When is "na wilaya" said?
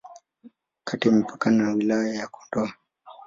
1.63-2.13